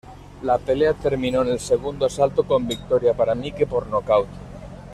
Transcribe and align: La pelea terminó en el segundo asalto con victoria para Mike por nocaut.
La 0.41 0.57
pelea 0.57 0.95
terminó 0.95 1.43
en 1.43 1.49
el 1.49 1.59
segundo 1.59 2.07
asalto 2.07 2.41
con 2.43 2.67
victoria 2.67 3.13
para 3.13 3.35
Mike 3.35 3.67
por 3.67 3.85
nocaut. 3.85 4.27